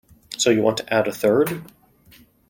So 0.35 0.49
you 0.49 0.63
want 0.63 0.77
to 0.77 0.91
add 0.91 1.07
a 1.07 1.11
third? 1.11 1.61